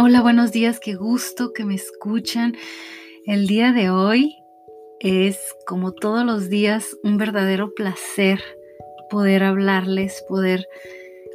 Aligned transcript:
Hola, 0.00 0.20
buenos 0.20 0.52
días, 0.52 0.78
qué 0.78 0.94
gusto 0.94 1.52
que 1.52 1.64
me 1.64 1.74
escuchan. 1.74 2.54
El 3.26 3.48
día 3.48 3.72
de 3.72 3.90
hoy 3.90 4.36
es, 5.00 5.40
como 5.66 5.90
todos 5.90 6.24
los 6.24 6.48
días, 6.48 6.96
un 7.02 7.16
verdadero 7.16 7.74
placer 7.74 8.40
poder 9.10 9.42
hablarles, 9.42 10.24
poder 10.28 10.68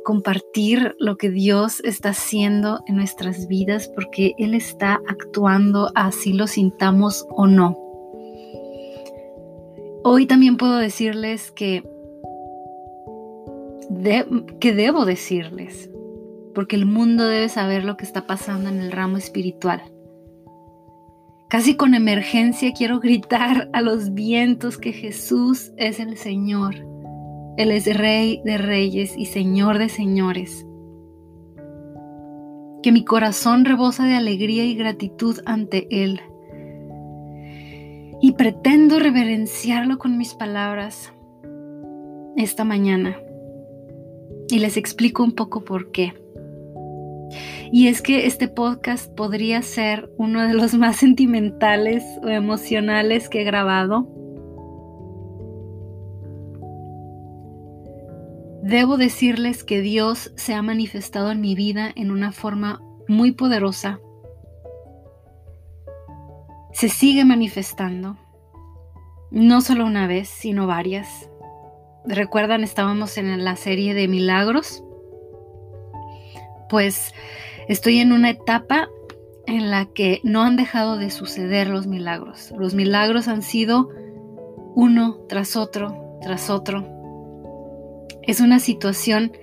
compartir 0.06 0.96
lo 0.98 1.18
que 1.18 1.30
Dios 1.30 1.82
está 1.82 2.12
haciendo 2.12 2.80
en 2.88 2.96
nuestras 2.96 3.50
vidas, 3.50 3.90
porque 3.94 4.34
Él 4.38 4.54
está 4.54 5.02
actuando 5.10 5.92
así 5.94 6.32
lo 6.32 6.48
sintamos 6.48 7.28
o 7.32 7.48
no. 7.48 7.78
Hoy 10.06 10.26
también 10.26 10.56
puedo 10.56 10.78
decirles 10.78 11.52
que, 11.52 11.84
que 14.62 14.74
debo 14.74 15.04
decirles, 15.04 15.90
porque 16.54 16.76
el 16.76 16.86
mundo 16.86 17.26
debe 17.28 17.50
saber 17.50 17.84
lo 17.84 17.98
que 17.98 18.06
está 18.06 18.26
pasando 18.28 18.70
en 18.70 18.80
el 18.80 18.92
ramo 18.92 19.18
espiritual. 19.18 19.82
Casi 21.54 21.76
con 21.76 21.94
emergencia 21.94 22.74
quiero 22.74 23.00
gritar 23.00 23.70
a 23.74 23.82
los 23.82 24.16
vientos 24.16 24.80
que 24.80 24.92
Jesús 24.92 25.72
es 25.78 26.00
el 26.00 26.18
Señor. 26.18 26.76
Él 27.58 27.70
es 27.70 27.86
Rey 27.96 28.42
de 28.44 28.58
reyes 28.58 29.14
y 29.16 29.26
Señor 29.26 29.78
de 29.78 29.88
señores. 29.88 30.66
Que 32.82 32.92
mi 32.92 33.06
corazón 33.06 33.66
rebosa 33.66 34.06
de 34.06 34.16
alegría 34.16 34.66
y 34.66 34.74
gratitud 34.74 35.42
ante 35.46 35.86
Él. 35.92 36.22
Y 38.20 38.32
pretendo 38.32 38.98
reverenciarlo 38.98 40.00
con 40.00 40.18
mis 40.18 40.34
palabras 40.34 41.14
esta 42.36 42.64
mañana. 42.64 43.16
Y 44.50 44.58
les 44.58 44.76
explico 44.76 45.24
un 45.24 45.34
poco 45.34 45.64
por 45.64 45.92
qué. 45.92 46.23
Y 47.76 47.88
es 47.88 48.04
que 48.04 48.28
este 48.28 48.48
podcast 48.48 49.12
podría 49.16 49.64
ser 49.64 50.08
uno 50.20 50.48
de 50.48 50.54
los 50.54 50.76
más 50.76 50.96
sentimentales 50.98 52.04
o 52.22 52.28
emocionales 52.28 53.30
que 53.30 53.42
he 53.42 53.44
grabado. 53.44 54.08
Debo 58.62 58.98
decirles 58.98 59.64
que 59.64 59.82
Dios 59.82 60.32
se 60.36 60.54
ha 60.54 60.62
manifestado 60.62 61.32
en 61.32 61.42
mi 61.42 61.56
vida 61.56 61.92
en 61.96 62.12
una 62.12 62.32
forma 62.32 62.80
muy 63.08 63.32
poderosa. 63.32 64.00
Se 66.74 66.90
sigue 66.90 67.26
manifestando, 67.26 68.18
no 69.32 69.62
solo 69.62 69.88
una 69.88 70.06
vez, 70.06 70.30
sino 70.30 70.68
varias. 70.68 71.28
¿Recuerdan? 72.06 72.64
Estábamos 72.64 73.18
en 73.18 73.44
la 73.44 73.56
serie 73.56 73.96
de 73.96 74.08
milagros. 74.08 74.84
Pues 76.70 77.14
Estoy 77.68 78.00
en 78.00 78.12
una 78.12 78.30
etapa 78.30 78.90
en 79.46 79.72
la 79.72 79.86
que 79.86 80.20
no 80.24 80.42
han 80.42 80.56
dejado 80.56 80.98
de 80.98 81.10
suceder 81.10 81.68
los 81.68 81.88
milagros. 81.88 82.54
Los 82.58 82.74
milagros 82.74 83.28
han 83.28 83.42
sido 83.42 83.90
uno 84.76 85.20
tras 85.28 85.56
otro, 85.56 86.18
tras 86.22 86.50
otro. 86.50 86.86
Es 88.22 88.40
una 88.40 88.60
situación 88.60 89.34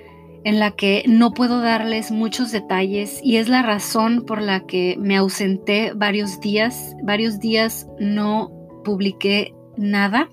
en 0.44 0.58
la 0.58 0.70
que 0.70 1.04
no 1.06 1.32
puedo 1.32 1.60
darles 1.60 2.10
muchos 2.10 2.50
detalles 2.50 3.20
y 3.22 3.36
es 3.36 3.48
la 3.48 3.62
razón 3.62 4.24
por 4.24 4.40
la 4.40 4.66
que 4.66 4.96
me 4.98 5.16
ausenté 5.16 5.92
varios 5.94 6.40
días. 6.40 6.96
Varios 7.02 7.40
días 7.40 7.86
no 7.98 8.50
publiqué 8.84 9.54
nada 9.76 10.30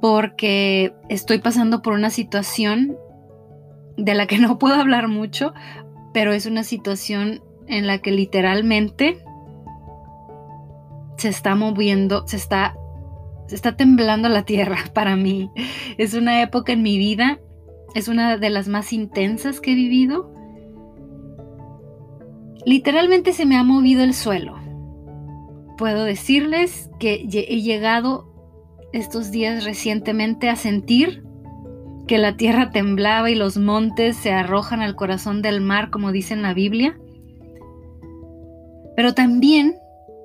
porque 0.00 0.92
estoy 1.08 1.38
pasando 1.38 1.82
por 1.82 1.94
una 1.94 2.10
situación 2.10 2.96
de 3.96 4.14
la 4.14 4.26
que 4.26 4.38
no 4.38 4.58
puedo 4.58 4.74
hablar 4.74 5.08
mucho 5.08 5.52
pero 6.12 6.32
es 6.32 6.46
una 6.46 6.64
situación 6.64 7.42
en 7.66 7.86
la 7.86 7.98
que 7.98 8.10
literalmente 8.10 9.18
se 11.16 11.28
está 11.28 11.54
moviendo, 11.54 12.26
se 12.26 12.36
está, 12.36 12.76
se 13.46 13.54
está 13.54 13.76
temblando 13.76 14.28
la 14.28 14.44
tierra 14.44 14.78
para 14.94 15.16
mí. 15.16 15.50
Es 15.98 16.14
una 16.14 16.42
época 16.42 16.72
en 16.72 16.82
mi 16.82 16.98
vida, 16.98 17.40
es 17.94 18.08
una 18.08 18.36
de 18.36 18.50
las 18.50 18.68
más 18.68 18.92
intensas 18.92 19.60
que 19.60 19.72
he 19.72 19.74
vivido. 19.74 20.32
Literalmente 22.64 23.32
se 23.32 23.46
me 23.46 23.56
ha 23.56 23.64
movido 23.64 24.02
el 24.04 24.14
suelo. 24.14 24.56
Puedo 25.76 26.04
decirles 26.04 26.90
que 27.00 27.14
he 27.14 27.60
llegado 27.60 28.32
estos 28.92 29.30
días 29.30 29.64
recientemente 29.64 30.48
a 30.48 30.56
sentir 30.56 31.24
que 32.06 32.18
la 32.18 32.36
tierra 32.36 32.70
temblaba 32.70 33.30
y 33.30 33.34
los 33.34 33.56
montes 33.56 34.16
se 34.16 34.32
arrojan 34.32 34.82
al 34.82 34.96
corazón 34.96 35.42
del 35.42 35.60
mar, 35.60 35.90
como 35.90 36.12
dice 36.12 36.34
en 36.34 36.42
la 36.42 36.54
Biblia. 36.54 36.98
Pero 38.96 39.14
también 39.14 39.76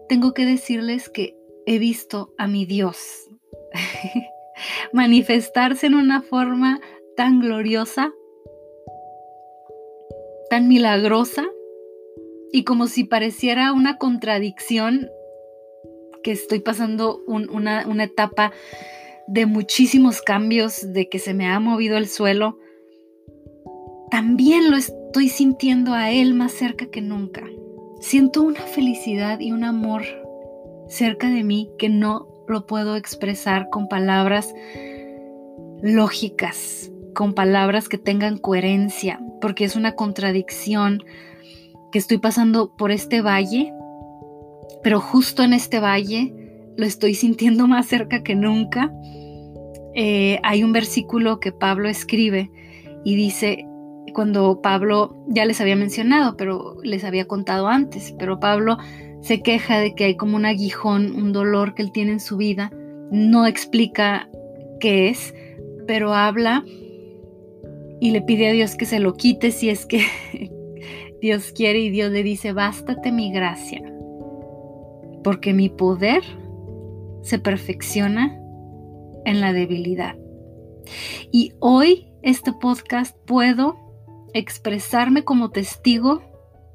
tengo 0.09 0.33
que 0.33 0.45
decirles 0.45 1.09
que 1.09 1.35
he 1.65 1.79
visto 1.79 2.33
a 2.37 2.47
mi 2.47 2.65
Dios 2.65 3.29
manifestarse 4.93 5.87
en 5.87 5.95
una 5.95 6.21
forma 6.21 6.79
tan 7.15 7.39
gloriosa, 7.39 8.11
tan 10.49 10.67
milagrosa, 10.67 11.45
y 12.51 12.63
como 12.63 12.87
si 12.87 13.03
pareciera 13.03 13.73
una 13.73 13.97
contradicción 13.97 15.09
que 16.23 16.31
estoy 16.31 16.59
pasando 16.59 17.21
una, 17.27 17.85
una 17.87 18.03
etapa 18.05 18.51
de 19.27 19.45
muchísimos 19.45 20.21
cambios, 20.21 20.93
de 20.93 21.09
que 21.09 21.19
se 21.19 21.33
me 21.33 21.47
ha 21.47 21.59
movido 21.59 21.97
el 21.97 22.07
suelo, 22.07 22.57
también 24.09 24.71
lo 24.71 24.77
estoy 24.77 25.29
sintiendo 25.29 25.93
a 25.93 26.11
Él 26.11 26.33
más 26.33 26.53
cerca 26.53 26.87
que 26.87 27.01
nunca. 27.01 27.43
Siento 27.99 28.41
una 28.41 28.61
felicidad 28.61 29.39
y 29.39 29.51
un 29.51 29.63
amor 29.63 30.03
cerca 30.87 31.29
de 31.29 31.43
mí 31.43 31.69
que 31.77 31.89
no 31.89 32.27
lo 32.47 32.65
puedo 32.65 32.95
expresar 32.95 33.69
con 33.69 33.89
palabras 33.89 34.53
lógicas, 35.81 36.91
con 37.13 37.33
palabras 37.33 37.89
que 37.89 37.97
tengan 37.97 38.37
coherencia, 38.37 39.19
porque 39.41 39.65
es 39.65 39.75
una 39.75 39.95
contradicción 39.95 41.03
que 41.91 41.99
estoy 41.99 42.17
pasando 42.17 42.75
por 42.77 42.91
este 42.91 43.21
valle, 43.21 43.73
pero 44.83 45.01
justo 45.01 45.43
en 45.43 45.53
este 45.53 45.79
valle 45.79 46.33
lo 46.77 46.85
estoy 46.85 47.13
sintiendo 47.13 47.67
más 47.67 47.87
cerca 47.87 48.23
que 48.23 48.35
nunca. 48.35 48.93
Eh, 49.99 50.39
hay 50.43 50.63
un 50.63 50.73
versículo 50.73 51.39
que 51.39 51.51
Pablo 51.51 51.89
escribe 51.89 52.51
y 53.03 53.15
dice, 53.15 53.65
cuando 54.13 54.61
Pablo 54.61 55.15
ya 55.27 55.43
les 55.43 55.59
había 55.59 55.75
mencionado, 55.75 56.37
pero 56.37 56.75
les 56.83 57.03
había 57.03 57.25
contado 57.25 57.67
antes, 57.67 58.13
pero 58.19 58.39
Pablo 58.39 58.77
se 59.21 59.41
queja 59.41 59.79
de 59.79 59.95
que 59.95 60.03
hay 60.03 60.15
como 60.15 60.35
un 60.35 60.45
aguijón, 60.45 61.15
un 61.15 61.33
dolor 61.33 61.73
que 61.73 61.81
él 61.81 61.91
tiene 61.91 62.11
en 62.11 62.19
su 62.19 62.37
vida, 62.37 62.71
no 63.09 63.47
explica 63.47 64.29
qué 64.79 65.09
es, 65.09 65.33
pero 65.87 66.13
habla 66.13 66.63
y 67.99 68.11
le 68.11 68.21
pide 68.21 68.49
a 68.49 68.51
Dios 68.51 68.75
que 68.75 68.85
se 68.85 68.99
lo 68.99 69.15
quite 69.15 69.49
si 69.49 69.71
es 69.71 69.87
que 69.87 70.03
Dios 71.21 71.53
quiere 71.53 71.79
y 71.79 71.89
Dios 71.89 72.11
le 72.11 72.21
dice, 72.21 72.53
bástate 72.53 73.11
mi 73.11 73.31
gracia, 73.31 73.81
porque 75.23 75.55
mi 75.55 75.69
poder 75.69 76.21
se 77.23 77.39
perfecciona 77.39 78.39
en 79.27 79.41
la 79.41 79.53
debilidad. 79.53 80.15
Y 81.31 81.53
hoy 81.59 82.07
este 82.23 82.53
podcast 82.53 83.15
puedo 83.25 83.75
expresarme 84.33 85.23
como 85.23 85.51
testigo 85.51 86.21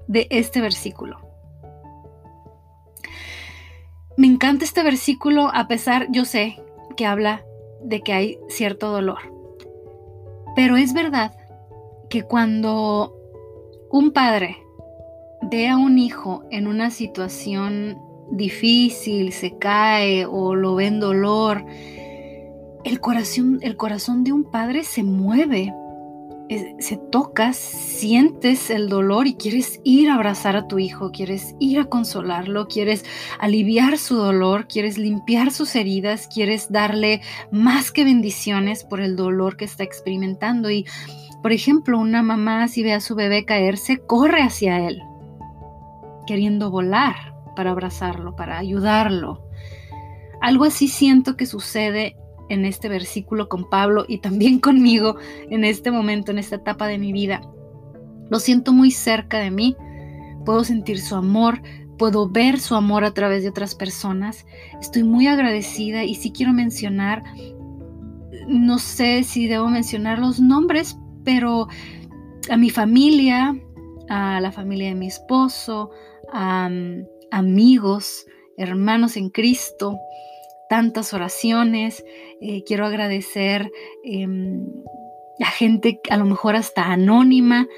de 0.06 0.26
este 0.30 0.60
versículo. 0.60 1.18
Me 4.18 4.26
encanta 4.26 4.66
este 4.66 4.82
versículo 4.82 5.50
a 5.52 5.66
pesar, 5.66 6.08
yo 6.10 6.26
sé 6.26 6.60
que 6.96 7.06
habla 7.06 7.42
de 7.82 8.02
que 8.02 8.12
hay 8.12 8.38
cierto 8.48 8.92
dolor. 8.92 9.18
Pero 10.54 10.76
es 10.76 10.92
verdad 10.92 11.34
que 12.10 12.22
cuando 12.22 13.16
un 13.90 14.12
padre 14.12 14.58
ve 15.50 15.68
a 15.68 15.78
un 15.78 15.98
hijo 15.98 16.44
en 16.50 16.66
una 16.66 16.90
situación 16.90 17.98
difícil, 18.30 19.32
se 19.32 19.56
cae 19.56 20.26
o 20.26 20.54
lo 20.54 20.74
ve 20.74 20.86
en 20.88 21.00
dolor, 21.00 21.64
el 22.84 23.00
corazón, 23.00 23.58
el 23.62 23.76
corazón 23.76 24.24
de 24.24 24.32
un 24.32 24.44
padre 24.44 24.84
se 24.84 25.02
mueve, 25.02 25.72
se 26.78 26.96
toca, 26.96 27.52
sientes 27.52 28.68
el 28.70 28.88
dolor 28.88 29.26
y 29.26 29.34
quieres 29.34 29.80
ir 29.84 30.10
a 30.10 30.14
abrazar 30.14 30.56
a 30.56 30.66
tu 30.66 30.78
hijo, 30.78 31.10
quieres 31.10 31.54
ir 31.58 31.78
a 31.80 31.84
consolarlo, 31.84 32.68
quieres 32.68 33.04
aliviar 33.38 33.96
su 33.98 34.16
dolor, 34.16 34.66
quieres 34.68 34.98
limpiar 34.98 35.50
sus 35.50 35.74
heridas, 35.76 36.28
quieres 36.28 36.70
darle 36.70 37.22
más 37.50 37.90
que 37.90 38.04
bendiciones 38.04 38.84
por 38.84 39.00
el 39.00 39.16
dolor 39.16 39.56
que 39.56 39.64
está 39.64 39.84
experimentando. 39.84 40.70
Y, 40.70 40.84
por 41.42 41.52
ejemplo, 41.52 41.98
una 41.98 42.22
mamá 42.22 42.68
si 42.68 42.82
ve 42.82 42.92
a 42.92 43.00
su 43.00 43.14
bebé 43.14 43.44
caerse, 43.44 43.98
corre 43.98 44.42
hacia 44.42 44.86
él, 44.86 45.02
queriendo 46.26 46.70
volar 46.70 47.34
para 47.56 47.70
abrazarlo, 47.70 48.36
para 48.36 48.58
ayudarlo. 48.58 49.46
Algo 50.40 50.64
así 50.64 50.88
siento 50.88 51.36
que 51.36 51.46
sucede 51.46 52.16
en 52.52 52.64
este 52.64 52.88
versículo 52.88 53.48
con 53.48 53.68
Pablo 53.68 54.04
y 54.08 54.18
también 54.18 54.60
conmigo 54.60 55.16
en 55.50 55.64
este 55.64 55.90
momento, 55.90 56.30
en 56.30 56.38
esta 56.38 56.56
etapa 56.56 56.86
de 56.86 56.98
mi 56.98 57.12
vida. 57.12 57.40
Lo 58.30 58.38
siento 58.38 58.72
muy 58.72 58.90
cerca 58.90 59.38
de 59.38 59.50
mí 59.50 59.76
puedo 60.44 60.64
sentir 60.64 61.00
su 61.00 61.14
amor, 61.14 61.62
puedo 61.98 62.28
ver 62.28 62.60
su 62.60 62.74
amor 62.74 63.04
a 63.04 63.14
través 63.14 63.42
de 63.42 63.50
otras 63.50 63.74
personas. 63.74 64.46
Estoy 64.80 65.04
muy 65.04 65.26
agradecida 65.26 66.04
y 66.04 66.14
sí 66.14 66.32
quiero 66.32 66.52
mencionar, 66.52 67.22
no 68.46 68.78
sé 68.78 69.22
si 69.24 69.46
debo 69.46 69.68
mencionar 69.68 70.18
los 70.18 70.40
nombres, 70.40 70.98
pero 71.24 71.68
a 72.50 72.56
mi 72.56 72.70
familia, 72.70 73.56
a 74.08 74.40
la 74.40 74.52
familia 74.52 74.88
de 74.88 74.94
mi 74.94 75.06
esposo, 75.06 75.90
a 76.32 76.68
amigos, 77.30 78.26
hermanos 78.56 79.16
en 79.16 79.30
Cristo, 79.30 79.96
tantas 80.72 81.12
oraciones. 81.12 82.02
Eh, 82.40 82.64
quiero 82.64 82.86
agradecer 82.86 83.70
em, 84.04 84.64
a 85.38 85.50
gente 85.50 86.00
a 86.08 86.16
lo 86.16 86.24
mejor 86.24 86.56
hasta 86.56 86.90
anónima, 86.90 87.68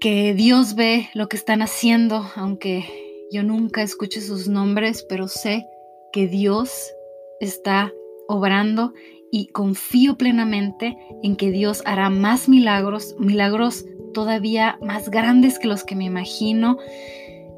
que 0.00 0.32
Dios 0.32 0.76
ve 0.76 1.10
lo 1.12 1.28
que 1.28 1.36
están 1.36 1.60
haciendo, 1.60 2.24
aunque 2.36 2.86
yo 3.30 3.42
nunca 3.42 3.82
escuche 3.82 4.22
sus 4.22 4.48
nombres, 4.48 5.04
pero 5.10 5.28
sé 5.28 5.66
que 6.10 6.26
Dios 6.26 6.90
está 7.38 7.92
obrando 8.28 8.94
y 9.30 9.48
confío 9.48 10.16
plenamente 10.16 10.96
en 11.22 11.36
que 11.36 11.50
Dios 11.50 11.82
hará 11.84 12.08
más 12.08 12.48
milagros, 12.48 13.14
milagros 13.18 13.84
todavía 14.14 14.78
más 14.80 15.10
grandes 15.10 15.58
que 15.58 15.68
los 15.68 15.84
que 15.84 15.96
me 15.96 16.06
imagino. 16.06 16.78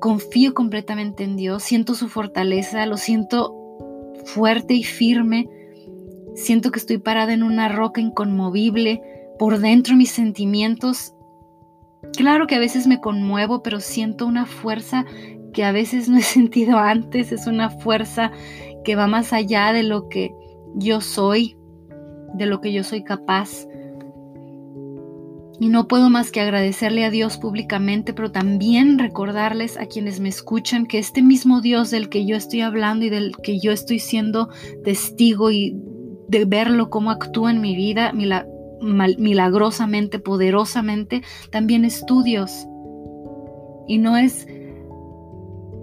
Confío 0.00 0.52
completamente 0.52 1.22
en 1.22 1.36
Dios, 1.36 1.62
siento 1.62 1.94
su 1.94 2.08
fortaleza, 2.08 2.84
lo 2.86 2.96
siento 2.96 3.57
fuerte 4.28 4.74
y 4.74 4.84
firme. 4.84 5.48
Siento 6.34 6.70
que 6.70 6.78
estoy 6.78 6.98
parada 6.98 7.32
en 7.32 7.42
una 7.42 7.68
roca 7.68 8.00
inconmovible. 8.00 9.02
Por 9.38 9.58
dentro 9.58 9.96
mis 9.96 10.10
sentimientos, 10.10 11.14
claro 12.16 12.46
que 12.46 12.56
a 12.56 12.60
veces 12.60 12.86
me 12.86 13.00
conmuevo, 13.00 13.62
pero 13.62 13.80
siento 13.80 14.26
una 14.26 14.46
fuerza 14.46 15.04
que 15.52 15.64
a 15.64 15.72
veces 15.72 16.08
no 16.08 16.18
he 16.18 16.22
sentido 16.38 16.78
antes. 16.78 17.32
Es 17.32 17.46
una 17.46 17.70
fuerza 17.70 18.32
que 18.84 18.96
va 18.96 19.06
más 19.06 19.32
allá 19.32 19.72
de 19.72 19.82
lo 19.82 20.08
que 20.08 20.32
yo 20.74 21.00
soy, 21.00 21.56
de 22.34 22.46
lo 22.46 22.60
que 22.60 22.72
yo 22.72 22.84
soy 22.84 23.04
capaz. 23.04 23.67
Y 25.60 25.70
no 25.70 25.88
puedo 25.88 26.08
más 26.08 26.30
que 26.30 26.40
agradecerle 26.40 27.04
a 27.04 27.10
Dios 27.10 27.36
públicamente, 27.36 28.12
pero 28.12 28.30
también 28.30 28.98
recordarles 28.98 29.76
a 29.76 29.86
quienes 29.86 30.20
me 30.20 30.28
escuchan 30.28 30.86
que 30.86 30.98
este 30.98 31.20
mismo 31.20 31.60
Dios 31.60 31.90
del 31.90 32.08
que 32.08 32.24
yo 32.24 32.36
estoy 32.36 32.60
hablando 32.60 33.06
y 33.06 33.10
del 33.10 33.36
que 33.42 33.58
yo 33.58 33.72
estoy 33.72 33.98
siendo 33.98 34.50
testigo 34.84 35.50
y 35.50 35.76
de 36.28 36.44
verlo 36.44 36.90
cómo 36.90 37.10
actúa 37.10 37.50
en 37.50 37.60
mi 37.60 37.74
vida 37.74 38.12
milagrosamente, 38.12 40.20
poderosamente, 40.20 41.22
también 41.50 41.84
es 41.84 42.06
tu 42.06 42.22
Dios. 42.22 42.66
Y 43.88 43.98
no 43.98 44.16
es 44.16 44.46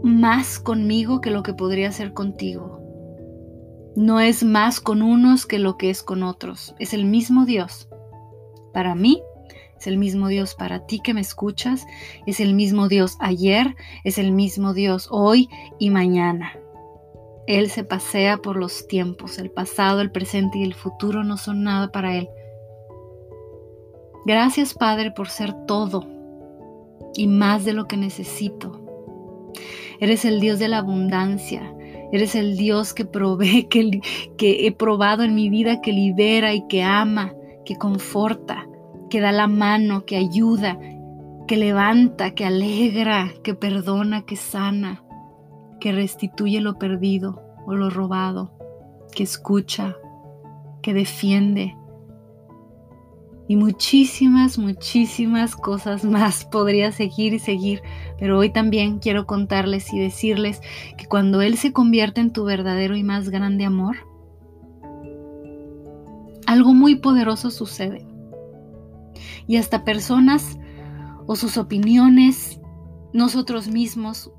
más 0.03 0.59
conmigo 0.59 1.19
que 1.19 1.31
lo 1.31 1.43
que 1.43 1.53
podría 1.53 1.91
ser 1.91 2.13
contigo. 2.13 2.79
No 3.97 4.21
es 4.21 4.43
más 4.43 4.79
con 4.79 5.01
unos 5.01 5.45
que 5.45 5.59
lo 5.59 5.77
que 5.77 5.89
es 5.89 6.03
con 6.03 6.23
otros. 6.23 6.75
Es 6.79 6.93
el 6.93 7.05
mismo 7.05 7.45
Dios. 7.45 7.89
Para 8.71 8.93
mí 8.93 9.21
es 9.79 9.87
el 9.87 9.97
mismo 9.97 10.27
Dios 10.27 10.55
para 10.55 10.85
ti 10.85 10.99
que 10.99 11.13
me 11.13 11.21
escuchas, 11.21 11.85
es 12.25 12.39
el 12.39 12.53
mismo 12.53 12.87
Dios 12.87 13.17
ayer, 13.19 13.75
es 14.03 14.17
el 14.17 14.31
mismo 14.31 14.73
Dios 14.73 15.07
hoy 15.11 15.49
y 15.79 15.89
mañana. 15.89 16.53
Él 17.47 17.69
se 17.69 17.83
pasea 17.83 18.37
por 18.37 18.55
los 18.55 18.87
tiempos, 18.87 19.37
el 19.37 19.51
pasado, 19.51 20.01
el 20.01 20.11
presente 20.11 20.59
y 20.59 20.63
el 20.63 20.73
futuro 20.73 21.23
no 21.23 21.37
son 21.37 21.63
nada 21.63 21.91
para 21.91 22.15
Él. 22.15 22.29
Gracias 24.25 24.73
Padre 24.73 25.11
por 25.11 25.29
ser 25.29 25.53
todo 25.67 26.07
y 27.15 27.27
más 27.27 27.65
de 27.65 27.73
lo 27.73 27.85
que 27.85 27.97
necesito. 27.97 28.81
Eres 29.99 30.25
el 30.25 30.39
Dios 30.39 30.57
de 30.57 30.67
la 30.67 30.79
abundancia, 30.79 31.73
eres 32.11 32.33
el 32.35 32.57
Dios 32.57 32.93
que 32.93 33.05
provee, 33.05 33.67
que, 33.69 34.01
que 34.37 34.65
he 34.65 34.71
probado 34.71 35.23
en 35.23 35.35
mi 35.35 35.49
vida, 35.49 35.81
que 35.81 35.93
libera 35.93 36.53
y 36.53 36.65
que 36.67 36.81
ama, 36.81 37.33
que 37.65 37.75
conforta 37.75 38.67
que 39.15 39.21
da 39.21 39.31
la 39.31 39.47
mano, 39.47 40.05
que 40.05 40.17
ayuda, 40.17 40.77
que 41.47 41.55
levanta, 41.55 42.31
que 42.31 42.43
alegra, 42.43 43.31
que 43.45 43.53
perdona, 43.53 44.25
que 44.25 44.35
sana, 44.35 45.05
que 45.79 45.93
restituye 45.93 46.59
lo 46.59 46.77
perdido 46.77 47.41
o 47.65 47.75
lo 47.75 47.89
robado, 47.89 48.51
que 49.15 49.23
escucha, 49.23 49.95
que 50.81 50.93
defiende. 50.93 51.77
Y 53.47 53.55
muchísimas, 53.55 54.57
muchísimas 54.57 55.55
cosas 55.55 56.03
más 56.03 56.43
podría 56.51 56.91
seguir 56.91 57.33
y 57.35 57.39
seguir, 57.39 57.81
pero 58.19 58.37
hoy 58.37 58.49
también 58.49 58.99
quiero 58.99 59.25
contarles 59.25 59.93
y 59.93 59.97
decirles 59.97 60.59
que 60.97 61.05
cuando 61.05 61.41
Él 61.41 61.55
se 61.57 61.71
convierte 61.71 62.19
en 62.19 62.33
tu 62.33 62.43
verdadero 62.43 62.97
y 62.97 63.03
más 63.03 63.29
grande 63.29 63.63
amor, 63.63 63.95
algo 66.47 66.73
muy 66.73 66.95
poderoso 66.95 67.49
sucede 67.49 68.05
y 69.47 69.57
hasta 69.57 69.83
personas 69.83 70.57
o 71.27 71.35
sus 71.35 71.57
opiniones, 71.57 72.59
nosotros 73.13 73.67
mismos, 73.67 74.31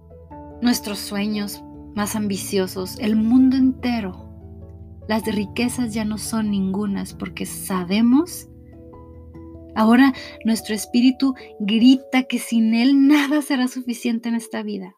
nuestros 0.62 0.98
sueños 0.98 1.62
más 1.94 2.16
ambiciosos, 2.16 2.98
el 2.98 3.16
mundo 3.16 3.56
entero. 3.56 4.24
Las 5.08 5.24
riquezas 5.24 5.94
ya 5.94 6.04
no 6.04 6.18
son 6.18 6.50
ningunas 6.50 7.14
porque 7.14 7.46
sabemos 7.46 8.48
Ahora 9.76 10.14
nuestro 10.42 10.74
espíritu 10.74 11.34
grita 11.60 12.22
que 12.22 12.38
sin 12.38 12.72
Él 12.72 13.06
nada 13.06 13.42
será 13.42 13.68
suficiente 13.68 14.30
en 14.30 14.34
esta 14.34 14.62
vida. 14.62 14.96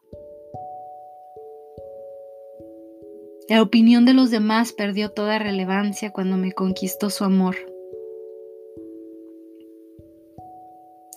La 3.49 3.61
opinión 3.61 4.05
de 4.05 4.13
los 4.13 4.31
demás 4.31 4.71
perdió 4.71 5.11
toda 5.11 5.37
relevancia 5.37 6.11
cuando 6.11 6.37
me 6.37 6.53
conquistó 6.53 7.09
su 7.09 7.25
amor. 7.25 7.57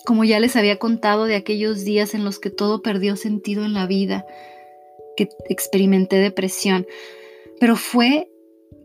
Como 0.05 0.23
ya 0.23 0.39
les 0.39 0.55
había 0.55 0.77
contado 0.79 1.25
de 1.25 1.35
aquellos 1.35 1.83
días 1.83 2.13
en 2.13 2.23
los 2.23 2.39
que 2.39 2.49
todo 2.49 2.81
perdió 2.81 3.15
sentido 3.15 3.63
en 3.65 3.73
la 3.73 3.87
vida, 3.87 4.25
que 5.15 5.29
experimenté 5.49 6.17
depresión, 6.17 6.85
pero 7.59 7.75
fue 7.75 8.29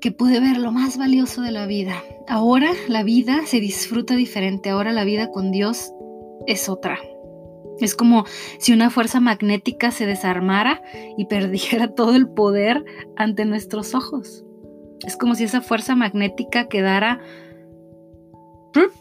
que 0.00 0.12
pude 0.12 0.40
ver 0.40 0.58
lo 0.58 0.70
más 0.70 0.96
valioso 0.96 1.42
de 1.42 1.50
la 1.50 1.66
vida. 1.66 2.04
Ahora 2.28 2.70
la 2.88 3.02
vida 3.02 3.40
se 3.46 3.60
disfruta 3.60 4.14
diferente, 4.14 4.70
ahora 4.70 4.92
la 4.92 5.04
vida 5.04 5.30
con 5.30 5.50
Dios 5.50 5.92
es 6.46 6.68
otra. 6.68 6.98
Es 7.80 7.94
como 7.94 8.24
si 8.58 8.72
una 8.72 8.90
fuerza 8.90 9.20
magnética 9.20 9.90
se 9.90 10.06
desarmara 10.06 10.82
y 11.16 11.24
perdiera 11.28 11.94
todo 11.94 12.14
el 12.14 12.28
poder 12.28 12.84
ante 13.16 13.44
nuestros 13.44 13.94
ojos. 13.94 14.44
Es 15.06 15.16
como 15.16 15.34
si 15.34 15.44
esa 15.44 15.60
fuerza 15.60 15.94
magnética 15.94 16.68
quedara 16.68 17.20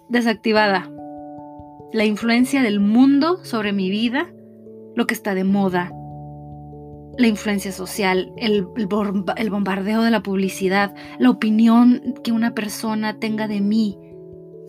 desactivada 0.09 0.91
la 1.93 2.05
influencia 2.05 2.61
del 2.61 2.79
mundo 2.79 3.43
sobre 3.43 3.73
mi 3.73 3.89
vida, 3.89 4.33
lo 4.95 5.07
que 5.07 5.13
está 5.13 5.33
de 5.33 5.43
moda, 5.43 5.91
la 7.17 7.27
influencia 7.27 7.71
social, 7.71 8.31
el, 8.37 8.67
bombardeo 9.49 10.03
de 10.03 10.11
la 10.11 10.21
publicidad, 10.21 10.93
la 11.17 11.29
opinión 11.29 12.15
que 12.23 12.31
una 12.31 12.53
persona 12.53 13.19
tenga 13.19 13.47
de 13.47 13.61
mí, 13.61 13.97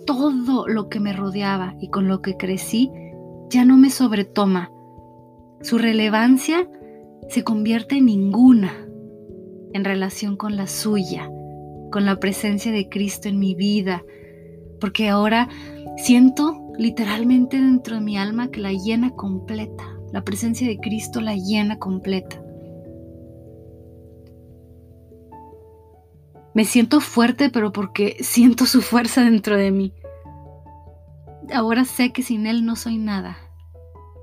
todo 0.07 0.67
lo 0.67 0.89
que 0.89 1.01
me 1.01 1.13
rodeaba 1.13 1.75
y 1.81 1.89
con 1.89 2.09
lo 2.09 2.23
que 2.23 2.37
crecí 2.37 2.91
ya 3.51 3.65
no 3.65 3.77
me 3.77 3.91
sobretoma. 3.91 4.71
Su 5.61 5.77
relevancia 5.77 6.69
se 7.29 7.45
convierte 7.45 7.97
en 7.97 8.07
ninguna 8.07 8.73
en 9.75 9.85
relación 9.85 10.37
con 10.37 10.57
la 10.57 10.67
suya, 10.67 11.31
con 11.93 12.07
la 12.07 12.19
presencia 12.19 12.73
de 12.73 12.89
Cristo 12.89 13.29
en 13.29 13.39
mi 13.39 13.55
vida, 13.55 14.03
porque 14.81 15.09
ahora 15.09 15.49
siento 15.99 16.68
literalmente 16.79 17.57
dentro 17.57 17.97
de 17.97 18.01
mi 18.01 18.17
alma 18.17 18.51
que 18.51 18.61
la 18.61 18.73
llena 18.73 19.11
completa. 19.11 19.85
La 20.13 20.23
presencia 20.23 20.67
de 20.67 20.79
Cristo 20.79 21.21
la 21.21 21.35
llena 21.35 21.79
completa. 21.79 22.43
Me 26.55 26.65
siento 26.65 27.01
fuerte, 27.01 27.51
pero 27.51 27.73
porque 27.73 28.17
siento 28.21 28.65
su 28.65 28.81
fuerza 28.81 29.23
dentro 29.23 29.57
de 29.57 29.71
mí. 29.71 29.93
Ahora 31.53 31.85
sé 31.85 32.13
que 32.13 32.23
sin 32.23 32.47
Él 32.47 32.65
no 32.65 32.75
soy 32.77 32.97
nada, 32.97 33.37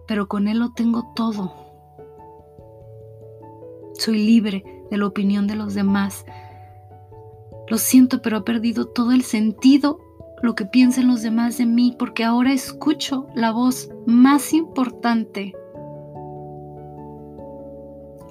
pero 0.08 0.28
con 0.28 0.48
Él 0.48 0.60
lo 0.60 0.72
tengo 0.74 1.12
todo. 1.16 1.54
Soy 3.94 4.18
libre 4.26 4.64
de 4.90 4.98
la 4.98 5.08
opinión 5.08 5.46
de 5.48 5.56
los 5.56 5.76
demás. 5.76 6.26
Lo 7.68 7.78
siento, 7.78 8.22
pero 8.22 8.38
ha 8.38 8.44
perdido 8.44 8.88
todo 8.88 9.12
el 9.12 9.24
sentido 9.24 10.00
lo 10.46 10.56
que 10.56 10.66
piensen 10.66 11.08
los 11.08 11.24
demás 11.24 11.58
de 11.58 11.66
mí, 11.66 11.96
porque 11.98 12.24
ahora 12.24 12.54
escucho 12.54 13.28
la 13.34 13.52
voz 13.52 13.90
más 14.06 14.54
importante. 14.54 15.54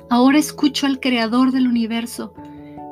Ahora 0.08 0.38
escucho 0.38 0.86
al 0.86 1.00
creador 1.00 1.50
del 1.50 1.66
universo 1.66 2.32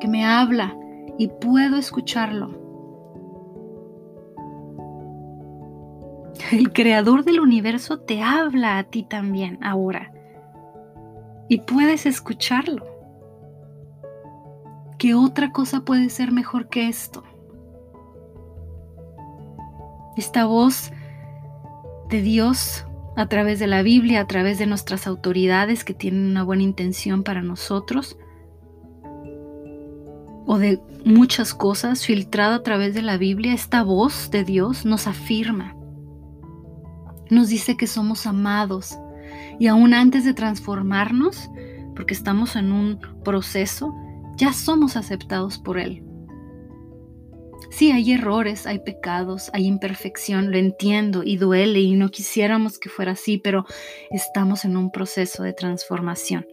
que 0.01 0.09
me 0.09 0.27
habla 0.27 0.77
y 1.19 1.29
puedo 1.29 1.77
escucharlo. 1.77 2.61
el 6.51 6.73
creador 6.73 7.25
del 7.25 7.41
universo 7.41 8.01
te 8.01 8.23
habla 8.23 8.79
a 8.79 8.85
ti 8.85 9.05
también 9.05 9.59
ahora. 9.63 10.13
Y 11.49 11.61
puedes 11.61 12.07
escucharlo. 12.07 12.87
¿Qué 14.99 15.15
otra 15.15 15.53
cosa 15.53 15.81
puede 15.85 16.11
ser 16.11 16.33
mejor 16.33 16.69
que 16.69 16.89
esto? 16.89 17.23
Esta 20.17 20.45
voz 20.45 20.93
de 22.09 22.23
Dios 22.23 22.87
a 23.17 23.27
través 23.27 23.59
de 23.59 23.67
la 23.67 23.83
Biblia, 23.83 24.21
a 24.21 24.27
través 24.27 24.59
de 24.59 24.67
nuestras 24.67 25.07
autoridades 25.07 25.85
que 25.85 25.95
tienen 25.95 26.27
una 26.31 26.43
buena 26.43 26.63
intención 26.63 27.23
para 27.23 27.43
nosotros, 27.43 28.19
o 30.47 30.59
de 30.59 30.81
muchas 31.05 31.55
cosas 31.55 32.05
filtrada 32.05 32.57
a 32.57 32.63
través 32.63 32.95
de 32.95 33.03
la 33.03 33.17
Biblia, 33.17 33.55
esta 33.55 33.83
voz 33.83 34.31
de 34.31 34.45
Dios 34.45 34.85
nos 34.85 35.07
afirma, 35.07 35.77
nos 37.31 37.49
dice 37.49 37.77
que 37.77 37.87
somos 37.87 38.27
amados 38.27 38.99
y 39.59 39.67
aún 39.67 39.95
antes 39.95 40.25
de 40.25 40.35
transformarnos, 40.35 41.51
porque 41.95 42.15
estamos 42.15 42.57
en 42.57 42.73
un 42.73 42.99
proceso, 43.25 43.95
ya 44.37 44.53
somos 44.53 44.97
aceptados 44.97 45.59
por 45.59 45.79
Él. 45.79 46.03
Sí, 47.71 47.91
hay 47.91 48.13
errores, 48.13 48.67
hay 48.67 48.81
pecados, 48.81 49.51
hay 49.53 49.67
imperfección, 49.67 50.51
lo 50.51 50.59
entiendo 50.59 51.23
y 51.25 51.37
duele 51.37 51.81
y 51.81 51.95
no 51.95 52.11
quisiéramos 52.11 52.79
que 52.79 52.89
fuera 52.89 53.13
así, 53.13 53.39
pero 53.39 53.65
estamos 54.11 54.65
en 54.65 54.77
un 54.77 54.91
proceso 54.91 55.43
de 55.43 55.53
transformación. 55.53 56.47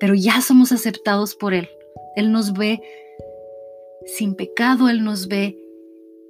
Pero 0.00 0.14
ya 0.14 0.40
somos 0.40 0.72
aceptados 0.72 1.34
por 1.34 1.54
Él. 1.54 1.68
Él 2.16 2.32
nos 2.32 2.52
ve 2.52 2.80
sin 4.06 4.34
pecado, 4.34 4.88
Él 4.88 5.04
nos 5.04 5.28
ve 5.28 5.58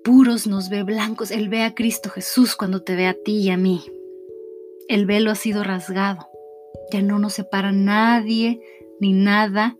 puros, 0.04 0.46
nos 0.46 0.68
ve 0.68 0.82
blancos, 0.82 1.30
Él 1.30 1.48
ve 1.48 1.62
a 1.62 1.74
Cristo 1.74 2.10
Jesús 2.10 2.56
cuando 2.56 2.82
te 2.82 2.94
ve 2.94 3.06
a 3.06 3.14
ti 3.14 3.38
y 3.38 3.50
a 3.50 3.56
mí. 3.56 3.84
El 4.88 5.06
velo 5.06 5.30
ha 5.30 5.34
sido 5.34 5.64
rasgado, 5.64 6.28
ya 6.92 7.00
no 7.00 7.18
nos 7.18 7.34
separa 7.34 7.72
nadie 7.72 8.60
ni 9.00 9.12
nada 9.12 9.78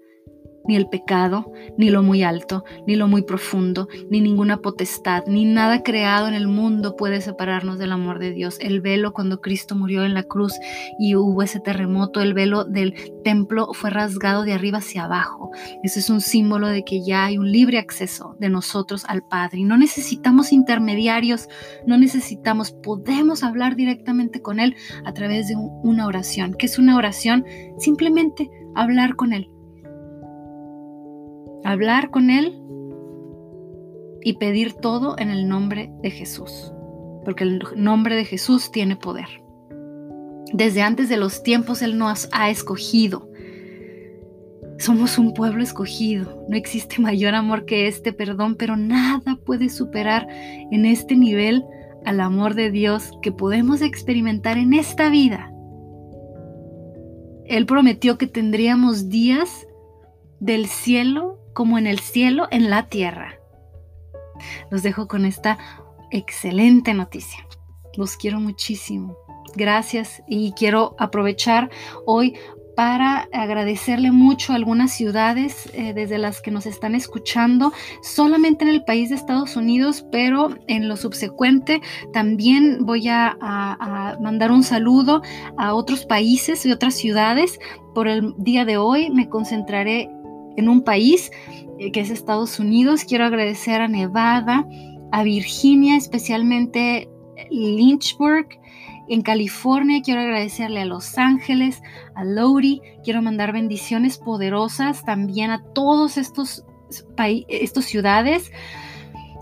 ni 0.66 0.76
el 0.76 0.88
pecado, 0.88 1.52
ni 1.76 1.90
lo 1.90 2.02
muy 2.02 2.22
alto, 2.22 2.64
ni 2.86 2.96
lo 2.96 3.06
muy 3.08 3.22
profundo, 3.22 3.88
ni 4.10 4.20
ninguna 4.20 4.58
potestad, 4.58 5.24
ni 5.26 5.44
nada 5.44 5.82
creado 5.82 6.26
en 6.28 6.34
el 6.34 6.48
mundo 6.48 6.96
puede 6.96 7.20
separarnos 7.20 7.78
del 7.78 7.92
amor 7.92 8.18
de 8.18 8.32
Dios. 8.32 8.58
El 8.60 8.80
velo 8.80 9.12
cuando 9.12 9.40
Cristo 9.40 9.74
murió 9.74 10.04
en 10.04 10.14
la 10.14 10.22
cruz 10.22 10.54
y 10.98 11.16
hubo 11.16 11.42
ese 11.42 11.60
terremoto, 11.60 12.20
el 12.20 12.34
velo 12.34 12.64
del 12.64 12.94
templo 13.22 13.68
fue 13.72 13.90
rasgado 13.90 14.44
de 14.44 14.52
arriba 14.52 14.78
hacia 14.78 15.04
abajo. 15.04 15.50
Ese 15.82 16.00
es 16.00 16.10
un 16.10 16.20
símbolo 16.20 16.68
de 16.68 16.84
que 16.84 17.04
ya 17.04 17.26
hay 17.26 17.38
un 17.38 17.50
libre 17.50 17.78
acceso 17.78 18.36
de 18.38 18.48
nosotros 18.48 19.04
al 19.06 19.22
Padre. 19.22 19.58
Y 19.58 19.64
no 19.64 19.76
necesitamos 19.76 20.52
intermediarios, 20.52 21.48
no 21.86 21.98
necesitamos, 21.98 22.72
podemos 22.72 23.42
hablar 23.42 23.76
directamente 23.76 24.40
con 24.40 24.60
Él 24.60 24.76
a 25.04 25.12
través 25.12 25.48
de 25.48 25.56
una 25.56 26.06
oración. 26.06 26.54
que 26.54 26.66
es 26.66 26.78
una 26.78 26.96
oración? 26.96 27.44
Simplemente 27.78 28.50
hablar 28.74 29.16
con 29.16 29.32
Él 29.32 29.53
hablar 31.64 32.10
con 32.10 32.30
Él 32.30 32.60
y 34.22 34.34
pedir 34.34 34.74
todo 34.74 35.16
en 35.18 35.30
el 35.30 35.48
nombre 35.48 35.90
de 36.02 36.10
Jesús, 36.10 36.72
porque 37.24 37.44
el 37.44 37.62
nombre 37.76 38.14
de 38.14 38.24
Jesús 38.24 38.70
tiene 38.70 38.96
poder. 38.96 39.26
Desde 40.52 40.82
antes 40.82 41.08
de 41.08 41.16
los 41.16 41.42
tiempos 41.42 41.82
Él 41.82 41.98
nos 41.98 42.28
ha 42.32 42.50
escogido. 42.50 43.28
Somos 44.78 45.18
un 45.18 45.34
pueblo 45.34 45.62
escogido. 45.62 46.44
No 46.48 46.56
existe 46.56 47.00
mayor 47.00 47.34
amor 47.34 47.64
que 47.64 47.88
este 47.88 48.12
perdón, 48.12 48.56
pero 48.56 48.76
nada 48.76 49.36
puede 49.44 49.68
superar 49.68 50.28
en 50.30 50.86
este 50.86 51.16
nivel 51.16 51.64
al 52.04 52.20
amor 52.20 52.54
de 52.54 52.70
Dios 52.70 53.10
que 53.22 53.32
podemos 53.32 53.80
experimentar 53.82 54.58
en 54.58 54.74
esta 54.74 55.08
vida. 55.08 55.50
Él 57.46 57.66
prometió 57.66 58.16
que 58.16 58.26
tendríamos 58.26 59.08
días 59.08 59.66
del 60.40 60.66
cielo 60.66 61.43
como 61.54 61.78
en 61.78 61.86
el 61.86 62.00
cielo, 62.00 62.46
en 62.50 62.68
la 62.68 62.88
tierra. 62.88 63.38
Los 64.70 64.82
dejo 64.82 65.08
con 65.08 65.24
esta 65.24 65.58
excelente 66.10 66.92
noticia. 66.92 67.46
Los 67.96 68.16
quiero 68.16 68.40
muchísimo. 68.40 69.16
Gracias 69.56 70.22
y 70.28 70.52
quiero 70.52 70.96
aprovechar 70.98 71.70
hoy 72.06 72.34
para 72.74 73.28
agradecerle 73.32 74.10
mucho 74.10 74.52
a 74.52 74.56
algunas 74.56 74.92
ciudades 74.92 75.70
eh, 75.74 75.92
desde 75.94 76.18
las 76.18 76.40
que 76.40 76.50
nos 76.50 76.66
están 76.66 76.96
escuchando, 76.96 77.72
solamente 78.02 78.64
en 78.64 78.70
el 78.70 78.84
país 78.84 79.10
de 79.10 79.14
Estados 79.14 79.56
Unidos, 79.56 80.04
pero 80.10 80.50
en 80.66 80.88
lo 80.88 80.96
subsecuente 80.96 81.80
también 82.12 82.84
voy 82.84 83.08
a, 83.08 83.36
a 83.40 84.16
mandar 84.20 84.50
un 84.50 84.64
saludo 84.64 85.22
a 85.56 85.74
otros 85.74 86.04
países 86.04 86.66
y 86.66 86.72
otras 86.72 86.94
ciudades. 86.94 87.60
Por 87.94 88.08
el 88.08 88.34
día 88.38 88.64
de 88.64 88.76
hoy 88.76 89.10
me 89.10 89.28
concentraré 89.28 90.10
en 90.56 90.68
un 90.68 90.82
país 90.82 91.30
eh, 91.78 91.92
que 91.92 92.00
es 92.00 92.10
Estados 92.10 92.58
Unidos. 92.58 93.04
Quiero 93.04 93.24
agradecer 93.24 93.80
a 93.80 93.88
Nevada, 93.88 94.66
a 95.12 95.22
Virginia, 95.22 95.96
especialmente 95.96 97.08
Lynchburg. 97.50 98.48
En 99.08 99.22
California 99.22 100.00
quiero 100.02 100.20
agradecerle 100.20 100.80
a 100.80 100.86
Los 100.86 101.18
Ángeles, 101.18 101.82
a 102.14 102.24
Lodi, 102.24 102.80
quiero 103.02 103.20
mandar 103.20 103.52
bendiciones 103.52 104.16
poderosas 104.16 105.04
también 105.04 105.50
a 105.50 105.62
todos 105.74 106.16
estos, 106.16 106.64
estos 107.48 107.84
ciudades, 107.84 108.50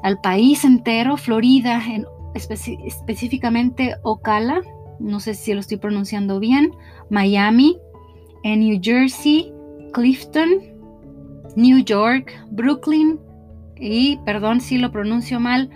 al 0.03 0.21
país 0.21 0.65
entero, 0.65 1.17
Florida, 1.17 1.81
en, 1.87 2.07
específicamente 2.35 3.95
Ocala, 4.03 4.63
no 4.99 5.21
sé 5.21 5.35
si 5.35 5.53
lo 5.55 5.61
estoy 5.61 5.77
pronunciando 5.77 6.41
bien, 6.41 6.73
Miami, 7.09 7.77
en 8.43 8.61
New 8.61 8.81
Jersey, 8.83 9.53
Clifton, 9.93 10.72
New 11.57 11.85
York, 11.85 12.33
Brooklyn 12.51 13.19
y, 13.77 14.19
perdón 14.25 14.61
si 14.61 14.79
lo 14.79 14.93
pronuncio 14.93 15.41
mal, 15.41 15.71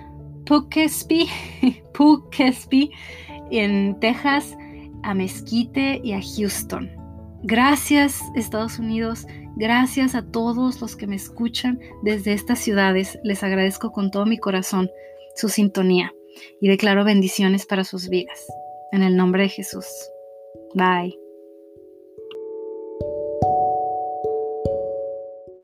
Poughkeepsie, 0.46 1.26
en 3.50 3.98
Texas, 4.00 4.56
a 5.02 5.14
Mesquite 5.14 6.00
y 6.02 6.12
a 6.12 6.20
Houston. 6.20 6.90
Gracias 7.42 8.20
Estados 8.34 8.78
Unidos, 8.78 9.26
gracias 9.56 10.14
a 10.14 10.22
todos 10.22 10.80
los 10.80 10.96
que 10.96 11.06
me 11.06 11.16
escuchan 11.16 11.78
desde 12.02 12.32
estas 12.32 12.58
ciudades. 12.58 13.18
Les 13.22 13.42
agradezco 13.42 13.92
con 13.92 14.10
todo 14.10 14.26
mi 14.26 14.38
corazón 14.38 14.90
su 15.36 15.48
sintonía 15.48 16.12
y 16.60 16.68
declaro 16.68 17.04
bendiciones 17.04 17.66
para 17.66 17.84
sus 17.84 18.08
vidas. 18.08 18.46
En 18.92 19.02
el 19.02 19.16
nombre 19.16 19.42
de 19.42 19.48
Jesús. 19.48 19.86
Bye. 20.74 21.25